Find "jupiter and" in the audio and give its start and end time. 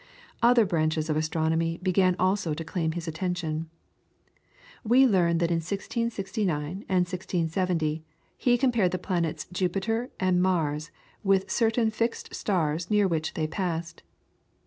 9.53-10.41